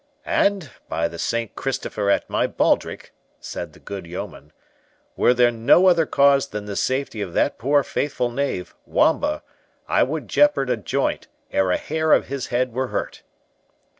"And, 0.25 0.71
by 0.89 1.07
the 1.07 1.19
Saint 1.19 1.53
Christopher 1.55 2.09
at 2.09 2.27
my 2.27 2.47
baldric," 2.47 3.11
said 3.39 3.73
the 3.73 3.79
good 3.79 4.07
yeoman, 4.07 4.51
"were 5.15 5.31
there 5.35 5.51
no 5.51 5.85
other 5.85 6.07
cause 6.07 6.47
than 6.47 6.65
the 6.65 6.75
safety 6.75 7.21
of 7.21 7.33
that 7.33 7.59
poor 7.59 7.83
faithful 7.83 8.31
knave, 8.31 8.73
Wamba, 8.87 9.43
I 9.87 10.01
would 10.01 10.27
jeopard 10.27 10.71
a 10.71 10.77
joint 10.77 11.27
ere 11.51 11.69
a 11.69 11.77
hair 11.77 12.13
of 12.13 12.29
his 12.29 12.47
head 12.47 12.73
were 12.73 12.87
hurt." 12.87 13.21